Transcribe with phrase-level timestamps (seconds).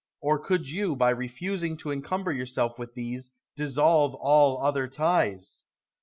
[0.19, 5.63] Or could you, by refusing to encumber yourself with these, dissolve all other ties?